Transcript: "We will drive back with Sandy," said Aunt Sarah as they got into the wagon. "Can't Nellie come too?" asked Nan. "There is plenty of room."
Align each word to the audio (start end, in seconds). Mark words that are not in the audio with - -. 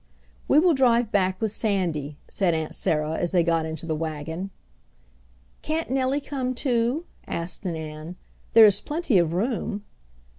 "We 0.47 0.57
will 0.57 0.73
drive 0.73 1.11
back 1.11 1.39
with 1.39 1.51
Sandy," 1.51 2.17
said 2.27 2.55
Aunt 2.55 2.73
Sarah 2.73 3.17
as 3.19 3.29
they 3.31 3.43
got 3.43 3.67
into 3.67 3.85
the 3.85 3.95
wagon. 3.95 4.49
"Can't 5.61 5.91
Nellie 5.91 6.19
come 6.19 6.55
too?" 6.55 7.05
asked 7.27 7.65
Nan. 7.65 8.15
"There 8.53 8.65
is 8.65 8.81
plenty 8.81 9.19
of 9.19 9.33
room." 9.33 9.83